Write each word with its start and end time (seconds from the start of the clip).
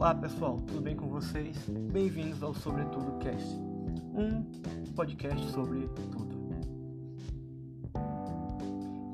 Olá 0.00 0.14
pessoal, 0.14 0.56
tudo 0.66 0.80
bem 0.80 0.96
com 0.96 1.08
vocês? 1.08 1.58
Bem-vindos 1.92 2.42
ao 2.42 2.54
Sobretudo 2.54 3.18
Cast, 3.18 3.54
um 4.14 4.42
podcast 4.96 5.46
sobre 5.50 5.86
tudo. 6.10 6.40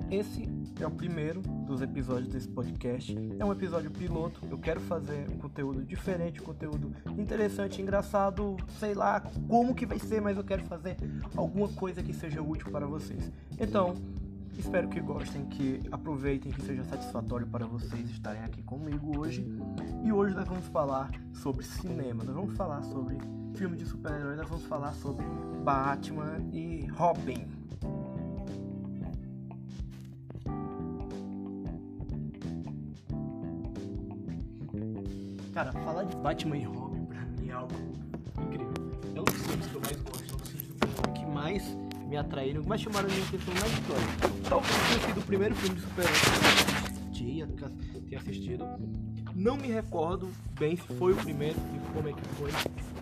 Esse 0.09 0.49
é 0.81 0.87
o 0.87 0.91
primeiro 0.93 1.41
dos 1.41 1.83
episódios 1.83 2.29
desse 2.29 2.47
podcast. 2.47 3.19
É 3.37 3.45
um 3.45 3.51
episódio 3.51 3.91
piloto. 3.91 4.41
Eu 4.49 4.59
quero 4.59 4.79
fazer 4.79 5.29
um 5.29 5.39
conteúdo 5.39 5.85
diferente, 5.85 6.41
um 6.41 6.45
conteúdo 6.45 6.95
interessante, 7.19 7.83
engraçado, 7.83 8.57
sei 8.79 8.95
lá 8.95 9.21
como 9.49 9.75
que 9.75 9.85
vai 9.85 9.99
ser, 9.99 10.23
mas 10.23 10.37
eu 10.37 10.45
quero 10.45 10.63
fazer 10.67 10.97
alguma 11.35 11.69
coisa 11.71 12.01
que 12.01 12.15
seja 12.15 12.41
útil 12.41 12.71
para 12.71 12.87
vocês. 12.87 13.33
Então, 13.59 13.97
Espero 14.59 14.89
que 14.89 15.01
gostem, 15.01 15.45
que 15.47 15.83
aproveitem, 15.93 16.51
que 16.51 16.61
seja 16.63 16.83
satisfatório 16.85 17.47
para 17.47 17.67
vocês 17.67 18.11
estarem 18.11 18.43
aqui 18.43 18.63
comigo 18.63 19.19
hoje. 19.19 19.47
E 20.05 20.13
hoje 20.13 20.35
nós 20.35 20.47
vamos 20.47 20.67
falar 20.69 21.11
sobre 21.35 21.65
cinema, 21.65 22.25
nós 22.25 22.35
vamos 22.35 22.57
falar 22.57 22.83
sobre 22.83 23.19
filme 23.55 23.77
de 23.77 23.87
super-heróis, 23.87 24.37
nós 24.37 24.49
vamos 24.49 24.65
falar 24.67 24.93
sobre 24.95 25.25
Batman 25.63 26.39
e 26.53 26.87
Robin. 26.87 27.47
Cara, 35.55 35.73
falar 35.73 36.05
de 36.05 36.17
Batman 36.17 36.59
e 36.59 36.65
Robin 36.65 37.07
pra 37.07 37.21
mim 37.21 37.49
é 37.49 37.53
algo 37.53 37.75
incrível. 38.43 38.75
É 39.15 39.21
um 39.21 39.25
dos 39.25 39.47
filmes 39.47 39.67
que 39.67 39.75
eu 39.75 39.81
mais 39.81 39.97
gosto, 40.03 40.31
é 40.31 40.35
um 40.35 40.39
dos 40.39 40.49
filmes 40.51 41.19
que 41.19 41.27
mais 41.27 41.77
me 42.07 42.17
atraíram, 42.17 42.63
mas 42.67 42.81
chamaram 42.81 43.09
a 43.09 43.13
minha 43.13 43.25
atenção 43.25 43.55
na 43.55 43.67
história. 43.67 44.36
Talvez 44.49 44.75
tenha 44.89 45.01
sido 45.09 45.21
o 45.21 45.25
primeiro 45.25 45.55
filme 45.57 45.75
de 45.75 45.81
super-herói 45.83 46.77
que 47.57 47.97
eu 47.97 48.03
tinha 48.03 48.19
assistido. 48.19 48.65
Não 49.35 49.57
me 49.57 49.69
recordo 49.69 50.29
bem 50.59 50.77
se 50.77 50.87
foi 50.95 51.13
o 51.13 51.17
primeiro 51.17 51.59
e 51.75 51.93
como 51.93 52.09
é 52.09 52.13
que 52.13 52.29
foi. 52.37 52.51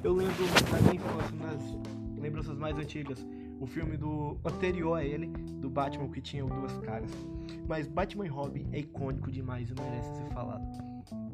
Eu 0.03 0.15
lembro 0.15 0.35
da 0.71 0.81
minha 0.81 0.95
infância, 0.95 1.37
nas 1.37 2.21
lembranças 2.21 2.59
mais 2.59 2.79
antigas, 2.79 3.25
o 3.61 3.67
filme 3.67 3.97
do 3.97 4.39
anterior 4.45 4.95
a 4.95 5.05
ele, 5.05 5.27
do 5.61 5.71
Batman 5.71 6.09
que 6.09 6.21
tinha 6.21 6.45
duas 6.45 6.77
caras. 6.79 7.11
Mas 7.69 7.87
Batman 7.87 8.27
e 8.27 8.29
Robin 8.29 8.67
é 8.73 8.81
icônico 8.81 9.31
demais 9.31 9.71
e 9.71 9.75
merece 9.75 10.15
ser 10.15 10.29
falado. 10.33 10.65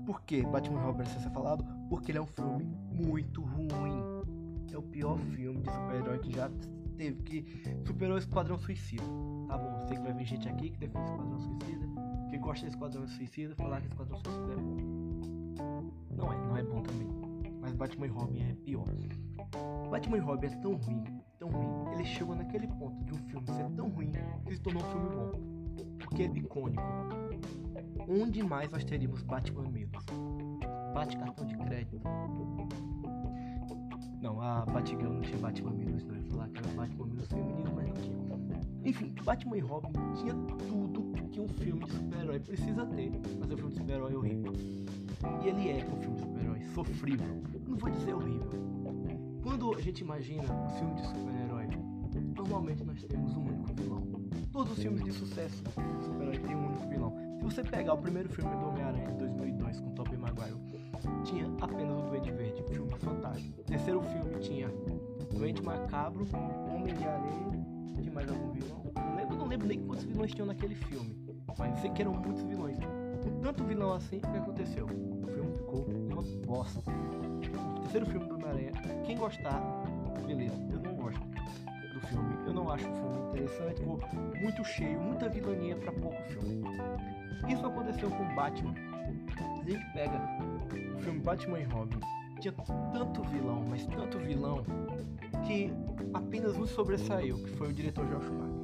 Por 0.04 0.22
que 0.22 0.42
Batman 0.42 0.80
e 0.80 0.84
Robin 0.84 0.98
merece 0.98 1.22
ser 1.22 1.30
falado? 1.30 1.64
Porque 1.88 2.10
ele 2.10 2.18
é 2.18 2.22
um 2.22 2.26
filme 2.26 2.64
muito 2.92 3.42
ruim. 3.42 4.02
É 4.72 4.78
o 4.78 4.82
pior 4.82 5.18
filme 5.34 5.60
de 5.62 5.70
super-herói 5.70 6.18
que 6.18 6.32
já 6.32 6.50
teve, 7.00 7.22
que 7.22 7.62
superou 7.86 8.16
o 8.16 8.18
Esquadrão 8.18 8.58
Suicida. 8.58 9.02
Tá 9.48 9.56
bom, 9.56 9.80
sei 9.88 9.96
que 9.96 10.02
vai 10.02 10.12
vir 10.12 10.26
gente 10.26 10.46
aqui 10.48 10.70
que 10.70 10.78
defende 10.78 11.10
o 11.10 11.12
Esquadrão 11.12 11.40
Suicida, 11.40 11.86
que 12.28 12.38
gosta 12.38 12.66
de 12.66 12.72
Esquadrão 12.72 13.08
Suicida, 13.08 13.54
falar 13.56 13.80
que 13.80 13.86
Esquadrão 13.86 14.18
Suicida 14.18 14.52
é 14.52 14.56
bom. 14.56 14.76
Não 16.14 16.32
é, 16.32 16.36
não 16.46 16.56
é 16.58 16.62
bom 16.62 16.82
também. 16.82 17.08
Mas 17.62 17.72
Batman 17.72 18.06
e 18.06 18.10
Robin 18.10 18.42
é 18.42 18.54
pior. 18.54 18.84
Batman 19.90 20.18
e 20.18 20.20
Robin 20.20 20.46
é 20.46 20.50
tão 20.56 20.74
ruim, 20.76 21.04
tão 21.38 21.48
ruim. 21.48 21.94
Ele 21.94 22.04
chegou 22.04 22.36
naquele 22.36 22.68
ponto 22.68 23.02
de 23.04 23.14
um 23.14 23.18
filme 23.28 23.46
ser 23.46 23.70
tão 23.70 23.88
ruim 23.88 24.12
que 24.44 24.54
se 24.54 24.60
tornou 24.60 24.82
um 24.82 24.90
filme 24.90 25.08
bom. 25.08 25.32
Porque 25.98 26.22
é 26.24 26.26
icônico. 26.26 26.82
Onde 28.08 28.42
mais 28.42 28.70
nós 28.70 28.84
teríamos 28.84 29.22
Batman 29.22 29.64
amigos? 29.64 30.04
Bate 30.92 31.16
cartão 31.16 31.46
de 31.46 31.56
crédito. 31.56 32.00
Não, 34.20 34.40
a 34.40 34.66
Batgirl 34.66 35.14
não 35.14 35.20
tinha 35.22 35.38
Batman 35.38 35.70
Minus, 35.70 36.04
não. 36.04 36.19
Falar 36.40 36.48
que 36.48 36.58
era 36.58 36.68
Batman 36.68 37.06
Minus 37.06 37.26
feminino, 37.26 37.72
mas 37.74 37.86
não 37.86 37.94
tinha. 37.94 38.60
Enfim, 38.82 39.14
Batman 39.24 39.56
e 39.58 39.60
Robin 39.60 39.92
tinha 40.14 40.34
tudo 40.66 41.12
que 41.30 41.38
um 41.40 41.48
filme 41.48 41.84
de 41.84 41.92
super-herói 41.92 42.40
precisa 42.40 42.86
ter, 42.86 43.12
mas 43.38 43.50
é 43.50 43.54
um 43.54 43.56
filme 43.56 43.72
de 43.72 43.78
super-herói 43.78 44.14
horrível. 44.14 44.52
E 45.44 45.48
ele 45.48 45.68
é 45.68 45.84
um 45.84 46.00
filme 46.00 46.16
de 46.16 46.22
super-herói 46.22 46.62
sofrível. 46.74 47.42
Não 47.68 47.76
vou 47.76 47.90
dizer 47.90 48.14
horrível. 48.14 48.50
Quando 49.42 49.74
a 49.74 49.80
gente 49.82 50.00
imagina 50.00 50.50
um 50.50 50.68
filme 50.70 50.94
de 50.94 51.06
super-herói, 51.08 51.68
normalmente 52.34 52.84
nós 52.84 53.02
temos 53.04 53.36
um 53.36 53.42
único 53.42 53.74
vilão. 53.74 54.02
Todos 54.50 54.72
os 54.72 54.78
filmes 54.78 55.04
de 55.04 55.12
sucesso 55.12 55.62
de 55.62 56.04
super-herói 56.04 56.38
têm 56.38 56.56
um 56.56 56.68
único 56.68 56.88
vilão. 56.88 57.14
Se 57.36 57.44
você 57.44 57.62
pegar 57.62 57.92
o 57.94 57.98
primeiro 57.98 58.30
filme 58.30 58.50
do 58.56 58.66
Homem-Aranha 58.66 59.12
de 59.12 59.18
2002 59.18 59.80
com 59.80 59.90
Tobey 59.90 60.16
Maguire, 60.16 60.56
tinha 61.24 61.46
apenas 61.60 61.98
o 61.98 62.02
Duende 62.02 62.30
Verde, 62.32 62.62
filme 62.70 62.94
fantástico. 62.98 63.62
Terceiro 63.64 64.00
Doente 65.40 65.62
Macabro, 65.62 66.28
Homem 66.70 66.94
de 66.94 67.02
Areia, 67.02 67.64
tinha 67.98 68.12
mais 68.12 68.28
algum 68.28 68.50
vilão? 68.50 68.92
Não 68.94 69.16
lembro, 69.16 69.36
não 69.38 69.46
lembro 69.46 69.68
nem 69.68 69.80
quantos 69.86 70.04
vilões 70.04 70.34
tinham 70.34 70.46
naquele 70.46 70.74
filme, 70.74 71.16
mas 71.58 71.80
sei 71.80 71.90
que 71.92 72.02
eram 72.02 72.12
muitos 72.12 72.42
vilões. 72.42 72.76
Tanto 73.42 73.64
vilão 73.64 73.94
assim, 73.94 74.18
o 74.18 74.20
que 74.20 74.36
aconteceu? 74.36 74.84
O 74.84 75.26
filme 75.26 75.56
ficou 75.56 75.86
uma 75.86 76.22
bosta. 76.46 76.82
O 76.90 77.80
terceiro 77.80 78.04
filme 78.04 78.26
do 78.26 78.34
Homem-Aranha, 78.34 78.72
quem 79.06 79.16
gostar, 79.16 79.62
beleza, 80.26 80.60
eu 80.70 80.78
não 80.78 80.94
gosto 80.94 81.20
do 81.20 82.00
filme. 82.06 82.34
Eu 82.46 82.52
não 82.52 82.70
acho 82.70 82.86
o 82.86 82.94
filme 82.94 83.18
interessante, 83.30 83.80
ficou 83.80 83.98
muito 84.42 84.62
cheio, 84.62 85.00
muita 85.00 85.30
vilania 85.30 85.74
para 85.74 85.92
pouco 85.92 86.22
filme. 86.24 86.62
Isso 87.48 87.64
aconteceu 87.64 88.10
com 88.10 88.34
Batman. 88.34 88.74
A 89.38 89.64
gente 89.64 89.92
pega 89.94 90.20
o 90.94 90.98
filme 90.98 91.20
Batman 91.20 91.60
e 91.60 91.64
Robin, 91.64 91.98
tinha 92.40 92.54
tanto 92.92 93.22
vilão, 93.24 93.64
mas 93.68 93.86
tanto 93.86 94.18
vilão, 94.18 94.64
que 95.46 95.70
apenas 96.14 96.56
um 96.56 96.66
sobressaiu, 96.66 97.36
que 97.38 97.50
foi 97.50 97.70
o 97.70 97.72
diretor 97.72 98.06
Josh 98.06 98.24
Schumacher. 98.24 98.60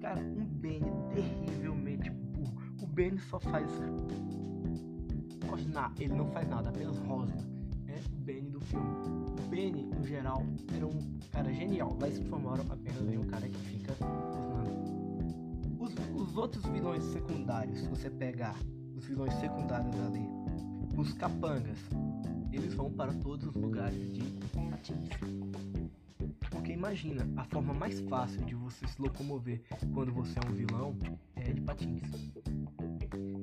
Cara, 0.00 0.20
um 0.20 0.44
Benny 0.44 0.90
terrivelmente 1.14 2.10
burro. 2.10 2.52
O 2.82 2.86
Benny 2.86 3.18
só 3.18 3.38
faz. 3.38 3.70
Rosnar, 5.48 5.92
ele 5.98 6.14
não 6.14 6.26
faz 6.30 6.48
nada, 6.48 6.68
apenas 6.68 6.98
rosna. 6.98 7.36
É 7.88 7.98
o 8.12 8.20
Benny 8.20 8.50
do 8.50 8.60
filme. 8.60 8.86
O 8.86 9.48
Benny, 9.48 9.84
no 9.84 10.04
geral, 10.04 10.42
era 10.74 10.86
um 10.86 11.18
cara 11.30 11.52
genial. 11.52 11.96
Lá 12.00 12.10
se 12.10 12.20
apenas 12.70 13.12
em 13.12 13.18
um 13.18 13.24
cara 13.24 13.48
que 13.48 13.58
fica 13.58 13.92
rosnando. 14.00 14.70
Os, 15.78 15.94
os 16.14 16.36
outros 16.36 16.64
vilões 16.66 17.02
secundários, 17.04 17.80
se 17.80 17.88
você 17.88 18.10
pegar 18.10 18.56
os 18.96 19.04
vilões 19.04 19.34
secundários 19.34 19.94
ali, 20.06 20.28
os 20.96 21.12
capangas, 21.14 21.78
eles 22.52 22.74
vão 22.74 22.90
para 22.90 23.12
todos 23.12 23.46
os 23.48 23.54
lugares 23.54 24.12
de 24.12 24.22
patins. 24.70 25.08
Porque 26.50 26.72
imagina, 26.72 27.26
a 27.36 27.44
forma 27.44 27.72
mais 27.72 28.00
fácil 28.00 28.44
de 28.44 28.54
você 28.54 28.86
se 28.86 29.00
locomover 29.00 29.62
quando 29.94 30.12
você 30.12 30.38
é 30.38 30.48
um 30.48 30.54
vilão 30.54 30.96
é 31.36 31.52
de 31.52 31.60
patins. 31.60 32.02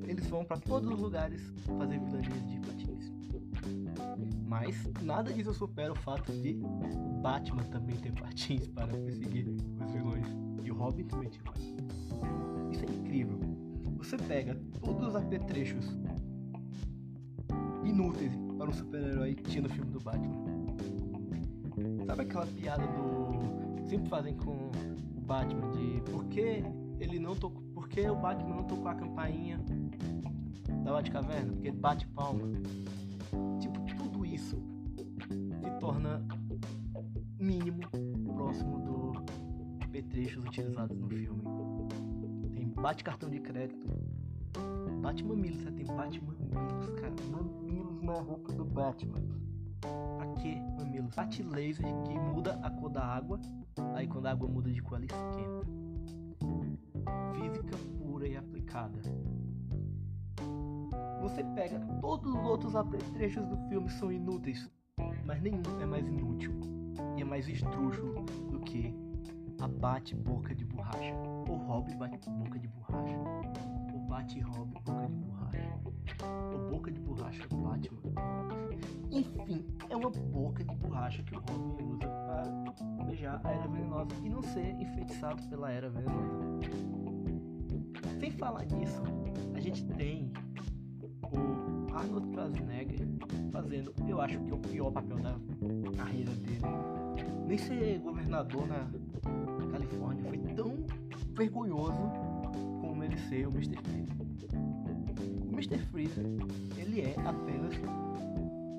Eles 0.08 0.28
vão 0.28 0.44
para 0.46 0.58
todos 0.58 0.90
os 0.90 1.00
lugares 1.00 1.42
fazer 1.78 2.00
vilanias 2.00 2.50
de 2.50 2.60
patins. 2.60 3.12
Mas 4.46 4.76
nada 5.02 5.34
disso 5.34 5.54
supera 5.54 5.92
o 5.92 5.96
fato 5.96 6.32
de 6.32 6.54
Batman 7.22 7.64
também 7.64 7.96
ter 7.98 8.12
patins 8.14 8.68
para 8.76 8.88
perseguir 8.88 9.48
os 9.48 9.92
vilões. 9.92 10.28
E 10.64 10.72
o 10.72 10.76
Robin 10.76 11.04
também 11.06 11.30
tinha 11.30 11.44
patins. 11.44 11.78
Isso 12.72 12.86
é 12.86 12.90
incrível. 12.90 13.40
Você 13.98 14.18
pega 14.18 14.56
todos 14.82 15.10
os 15.10 15.16
apetrechos 15.16 15.86
inúteis 17.88 18.32
para 18.58 18.70
um 18.70 18.74
super-herói 18.74 19.36
que 19.36 19.44
tinha 19.44 19.64
no 19.64 19.70
filme 19.70 19.92
do 19.92 20.00
Batman. 20.00 20.46
Sabe 22.06 22.22
aquela 22.22 22.46
piada 22.46 22.84
do. 22.88 23.88
Sempre 23.88 24.10
fazem 24.10 24.36
com 24.36 24.52
o 24.52 25.22
Batman 25.22 25.72
de 25.72 26.02
por 26.12 26.26
que 26.26 26.64
ele 27.00 27.20
não 27.20 27.36
tocou. 27.36 27.62
Por 27.74 27.88
que 27.88 28.10
o 28.10 28.16
Batman 28.16 28.56
não 28.56 28.64
tocou 28.64 28.88
a 28.88 28.96
campainha 28.96 29.60
da 30.84 30.92
Batcaverna? 30.92 31.54
Porque 31.54 31.68
ele 31.70 31.78
bate 31.78 32.08
palma. 32.08 32.48
Tipo, 33.60 33.80
tudo 33.98 34.26
isso 34.26 34.58
se 35.62 35.80
torna 35.80 36.26
mínimo 37.40 37.82
próximo 38.36 38.80
do 38.80 39.14
apetrechos 39.84 40.44
utilizados 40.44 40.98
no 40.98 41.08
filme. 41.10 41.42
Tem 42.54 42.68
bate 42.68 43.04
cartão 43.04 43.30
de 43.30 43.40
crédito. 43.40 43.88
Bate 45.02 45.24
mamilos, 45.24 45.62
você 45.62 45.72
tem 45.72 45.86
bate 45.86 46.22
mamilos, 46.58 46.90
cara. 47.00 47.14
Mamilos 47.32 48.02
na 48.02 48.14
roupa 48.14 48.52
do 48.54 48.66
Batman. 48.66 49.22
Pra 49.82 50.28
que 50.42 50.56
mamilos? 50.56 51.16
Bate 51.16 51.44
laser 51.44 51.86
que 52.04 52.20
muda 52.20 52.60
a 52.64 52.70
cor 52.70 52.90
da 52.90 53.04
água. 53.04 53.40
Aí 53.96 54.08
quando 54.08 54.26
a 54.26 54.32
água 54.32 54.48
muda 54.48 54.72
de 54.72 54.82
cor, 54.82 54.98
ela 54.98 55.06
esquenta. 55.06 55.68
Física 57.34 57.78
pura 58.00 58.28
e 58.28 58.36
aplicada. 58.36 59.00
Você 61.22 61.44
pega 61.56 61.80
todos 62.02 62.34
os 62.34 62.44
outros 62.44 62.76
apetrechos 62.76 63.46
do 63.48 63.58
filme 63.70 63.90
são 63.90 64.12
inúteis, 64.12 64.70
mas 65.26 65.42
nenhum 65.42 65.62
é 65.82 65.86
mais 65.86 66.08
inútil 66.08 66.54
e 67.16 67.22
é 67.22 67.26
mais 67.26 67.48
esdrúxulo 67.48 68.24
do 68.52 68.60
que 68.62 68.94
a 69.60 69.68
bate-boca 69.68 70.54
de 70.54 70.66
borracha. 70.66 71.14
O 71.50 71.56
Robin 71.56 71.98
bate-boca 71.98 72.60
de 72.60 72.68
borracha. 72.68 73.18
O 74.08 74.10
bate-Robin 74.10 74.72
boca 74.86 75.10
de 75.10 75.18
borracha. 75.18 75.80
O 76.56 76.72
boca 76.72 76.92
de 76.92 77.00
borracha 77.02 77.44
Batman. 77.52 78.00
Enfim, 79.12 79.66
é 79.90 79.96
uma 79.98 80.10
boca 80.10 80.64
de 80.64 80.76
borracha 80.78 81.24
que 81.24 81.36
o 81.36 81.40
Robin 81.40 81.84
usa 81.84 82.08
para 82.08 83.04
beijar 83.04 83.42
a 83.44 83.52
Era 83.52 83.68
Venenosa 83.68 84.16
e 84.24 84.30
não 84.30 84.42
ser 84.42 84.80
enfeitiçado 84.80 85.44
pela 85.50 85.70
Era 85.70 85.90
Venenosa. 85.90 86.40
Sem 88.18 88.32
falar 88.32 88.66
nisso, 88.68 89.04
a 89.54 89.60
gente 89.60 89.86
tem 89.86 90.32
o 91.24 91.94
Arnold 91.94 92.32
Schwarzenegger 92.32 93.06
fazendo, 93.52 93.94
eu 94.08 94.22
acho 94.22 94.40
que 94.40 94.52
é 94.52 94.54
o 94.54 94.60
pior 94.60 94.90
papel 94.90 95.18
da 95.18 95.38
carreira 95.98 96.32
dele. 96.32 96.62
Nem 97.46 97.58
ser 97.58 98.00
governador 98.00 98.68
na 98.68 98.88
Califórnia 99.70 100.24
foi 100.30 100.38
tão 100.56 100.78
vergonhoso 101.36 102.27
ele 103.08 103.18
ser 103.18 103.48
o 103.48 103.52
Mr. 103.52 103.78
Freeze. 103.82 104.14
O 105.48 105.54
Mr. 105.54 105.78
Freeze, 105.88 106.22
ele 106.78 107.02
é 107.02 107.16
apenas 107.26 107.74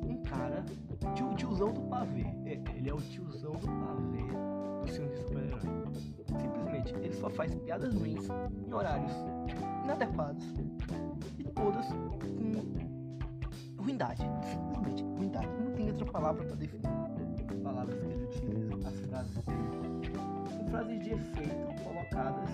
um 0.05 0.23
cara, 0.23 0.65
tio, 1.15 1.35
tiozão 1.35 1.73
do 1.73 1.81
pavê. 1.83 2.27
É, 2.45 2.61
ele 2.77 2.91
é 2.91 2.95
o 2.95 3.01
tiozão 3.01 3.53
do 3.53 3.67
pavê 3.67 4.23
do 4.83 4.93
filme 4.93 5.09
de 5.11 5.17
super-herói. 5.19 5.61
Simplesmente, 6.39 6.95
ele 6.95 7.15
só 7.15 7.31
faz 7.31 7.55
piadas 7.55 7.95
ruins 7.95 8.29
em 8.67 8.73
horários 8.73 9.13
inadequados 9.85 10.45
e 11.39 11.45
todas 11.45 11.87
com 11.87 13.83
ruindade. 13.83 14.23
Simplesmente, 14.45 15.03
ruindade. 15.03 15.49
Não 15.65 15.73
tem 15.73 15.91
outra 15.91 16.07
palavra 16.07 16.45
para 16.45 16.57
definir 16.57 16.87
as 17.49 17.59
palavras 17.61 17.99
que 17.99 18.07
ele 18.07 18.25
utiliza, 18.25 18.89
as 18.89 19.01
frases 19.01 19.45
dele. 19.45 20.69
Frases 20.71 21.01
de 21.01 21.11
efeito 21.13 21.83
colocadas 21.83 22.51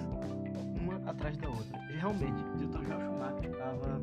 atrás 1.06 1.36
da 1.36 1.48
outra. 1.48 1.78
Realmente, 1.98 2.42
o 2.44 2.56
diretor 2.56 2.84
Joel 2.84 3.00
Schumacher 3.00 3.50
estava. 3.50 4.02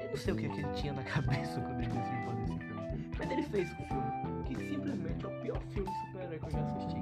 Eu 0.00 0.08
não 0.10 0.16
sei 0.16 0.32
o 0.32 0.36
que, 0.36 0.46
é 0.46 0.48
que 0.48 0.60
ele 0.60 0.72
tinha 0.74 0.92
na 0.92 1.02
cabeça 1.04 1.60
quando 1.60 1.80
ele 1.80 1.92
decidiu 1.92 2.22
fazer 2.24 2.42
esse 2.42 2.58
filme. 2.58 3.10
Mas 3.18 3.30
ele 3.30 3.42
fez 3.42 3.72
um 3.72 3.84
filme 3.84 4.44
que 4.44 4.56
simplesmente 4.68 5.24
é 5.24 5.28
o 5.28 5.40
pior 5.40 5.60
filme 5.70 5.90
de 5.90 6.06
super-herói 6.06 6.38
que 6.38 6.46
eu 6.46 6.50
já 6.50 6.60
assisti. 6.60 6.96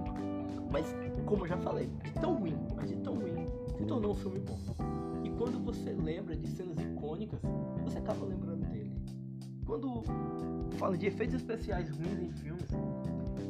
Mas, 0.70 0.94
como 1.26 1.44
eu 1.44 1.48
já 1.48 1.56
falei, 1.58 1.90
de 2.04 2.12
tão 2.12 2.34
ruim, 2.36 2.56
mas 2.76 2.88
de 2.88 2.96
tão 2.96 3.14
ruim, 3.16 3.48
se 3.76 3.84
tornou 3.84 4.12
um 4.12 4.14
filme 4.14 4.38
bom. 4.40 4.58
E 5.24 5.30
quando 5.30 5.58
você 5.64 5.92
lembra 5.92 6.36
de 6.36 6.46
cenas 6.48 6.78
icônicas, 6.78 7.40
você 7.82 7.98
acaba 7.98 8.24
lembrando 8.24 8.66
dele. 8.66 8.92
Quando 9.66 10.02
fala 10.78 10.96
de 10.96 11.06
efeitos 11.06 11.36
especiais 11.36 11.90
ruins 11.90 12.20
em 12.20 12.30
filmes, 12.32 12.68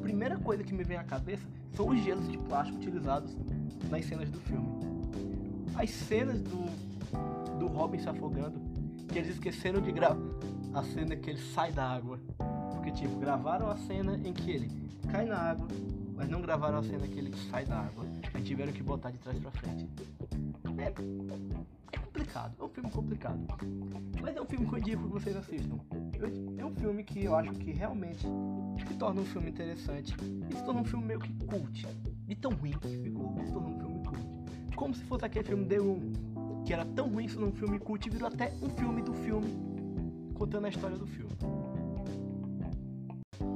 primeira 0.01 0.37
coisa 0.39 0.65
que 0.65 0.75
me 0.75 0.83
vem 0.85 0.97
à 0.97 1.05
cabeça 1.05 1.43
são 1.75 1.89
os 1.89 2.03
gelos 2.03 2.29
de 2.31 2.39
plástico 2.39 2.79
utilizados 2.79 3.37
nas 3.89 4.05
cenas 4.05 4.31
do 4.31 4.41
filme. 4.41 4.69
As 5.75 5.91
cenas 5.91 6.41
do, 6.41 7.59
do 7.59 7.67
Robin 7.69 7.99
se 7.99 8.09
afogando, 8.09 8.61
que 9.09 9.19
eles 9.19 9.31
esqueceram 9.31 9.81
de 9.81 9.93
gravar 9.93 10.21
a 10.75 10.83
cena 10.83 11.17
que 11.17 11.31
ele 11.31 11.41
sai 11.53 11.73
da 11.73 11.85
água. 11.85 12.19
Porque, 12.73 12.91
tipo, 12.93 13.17
gravaram 13.19 13.71
a 13.71 13.77
cena 13.77 14.19
em 14.25 14.33
que 14.33 14.51
ele 14.51 14.71
cai 15.11 15.25
na 15.25 15.37
água, 15.37 15.67
mas 16.15 16.29
não 16.29 16.41
gravaram 16.41 16.79
a 16.79 16.83
cena 16.83 17.07
que 17.07 17.19
ele 17.19 17.35
sai 17.51 17.65
da 17.65 17.79
água. 17.79 18.05
Aí 18.33 18.43
tiveram 18.43 18.73
que 18.73 18.83
botar 18.83 19.11
de 19.11 19.19
trás 19.19 19.39
pra 19.39 19.51
frente. 19.51 19.89
É, 20.79 22.00
complicado, 22.21 22.55
é 22.61 22.65
um 22.65 22.69
filme 22.69 22.91
complicado. 22.91 23.41
Mas 24.21 24.37
é 24.37 24.41
um 24.43 24.45
filme 24.45 24.67
que 24.67 24.75
eu 24.75 24.79
indico 24.79 25.03
que 25.05 25.09
vocês 25.09 25.37
assistam. 25.37 25.79
É 26.59 26.65
um 26.65 26.75
filme 26.75 27.03
que 27.03 27.25
eu 27.25 27.35
acho 27.35 27.53
que 27.53 27.71
realmente 27.71 28.27
se 28.87 28.95
torna 28.99 29.23
um 29.23 29.25
filme 29.25 29.51
interessante 29.51 30.15
e 30.51 30.55
se 30.55 30.65
torna 30.65 30.83
um 30.83 30.85
filme 30.85 31.07
meio 31.07 31.21
que 31.21 31.33
cult. 31.47 31.87
De 32.27 32.35
tão 32.37 32.53
ruim 32.53 32.73
que 32.73 32.89
ficou, 32.89 33.35
se 33.45 33.53
tornou 33.53 33.71
um 33.71 33.79
filme 33.79 34.03
cult. 34.05 34.77
Como 34.77 34.95
se 34.95 35.03
fosse 35.05 35.25
aquele 35.25 35.47
filme 35.47 35.65
The 35.65 35.77
Room, 35.79 36.13
que 36.67 36.75
era 36.75 36.85
tão 36.85 37.09
ruim 37.09 37.27
se 37.27 37.35
tornou 37.35 37.51
um 37.51 37.57
filme 37.57 37.79
cult 37.79 38.07
e 38.07 38.11
virou 38.11 38.29
até 38.29 38.53
um 38.63 38.69
filme 38.69 39.03
do 39.03 39.15
filme, 39.15 39.49
contando 40.35 40.67
a 40.67 40.69
história 40.69 40.99
do 40.99 41.07
filme. 41.07 41.33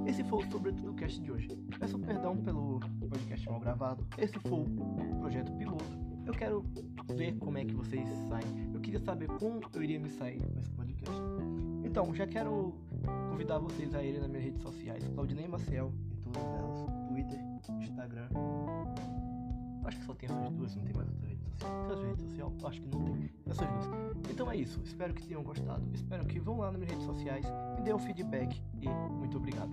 Esse 0.06 0.25
foi 0.25 0.44
o 0.44 0.50
Sobretudo 0.50 0.94
Cast 0.94 1.20
de 1.20 1.31
hoje. 1.31 1.49
Peço 1.78 1.99
perdão 1.99 2.37
pelo 2.37 2.81
podcast 3.11 3.49
mal 3.49 3.61
gravado. 3.61 4.06
Esse 4.16 4.38
foi 4.38 4.61
o 4.61 5.19
projeto 5.20 5.52
piloto. 5.52 6.04
Eu 6.26 6.32
quero 6.32 6.65
ver 7.15 7.37
como 7.37 7.59
é 7.59 7.65
que 7.65 7.75
vocês 7.75 8.09
saem. 8.29 8.73
Eu 8.73 8.81
queria 8.81 9.00
saber 9.00 9.29
como 9.29 9.61
eu 9.73 9.82
iria 9.82 10.00
me 10.00 10.09
sair 10.11 10.41
nesse 10.55 10.71
podcast. 10.71 11.21
Então, 11.85 12.15
já 12.15 12.26
quero 12.26 12.75
convidar 13.31 13.59
vocês 13.59 13.94
a 13.94 14.03
irem 14.03 14.21
nas 14.21 14.31
minhas 14.31 14.44
redes 14.44 14.62
sociais. 14.62 15.06
Claudinei 15.15 15.47
Maciel, 15.47 15.93
em 16.26 16.32
todas 16.32 16.55
elas. 16.55 17.09
Twitter, 17.09 17.38
Instagram. 17.81 18.29
Acho 19.85 19.99
que 19.99 20.05
só 20.06 20.15
tem 20.15 20.29
essas 20.31 20.50
duas, 20.50 20.75
não 20.75 20.85
tem 20.85 20.94
mais 20.94 21.09
outra 21.09 21.29
rede 21.29 21.43
social. 21.44 21.71
Tem 21.71 21.91
outra 21.91 22.06
rede 22.09 22.23
social? 22.23 22.53
Acho 22.65 22.81
que 22.81 22.88
não 22.88 23.05
tem. 23.05 23.31
Essas 23.47 23.69
duas. 23.69 24.31
Então 24.31 24.50
é 24.50 24.56
isso. 24.56 24.81
Espero 24.85 25.15
que 25.15 25.26
tenham 25.26 25.43
gostado. 25.43 25.85
Espero 25.93 26.25
que 26.25 26.41
vão 26.41 26.59
lá 26.59 26.71
nas 26.71 26.81
minhas 26.81 26.91
redes 26.91 27.06
sociais, 27.06 27.47
me 27.76 27.82
dêem 27.82 27.94
um 27.94 27.99
feedback 27.99 28.62
e 28.81 28.88
muito 28.88 29.37
obrigado. 29.37 29.71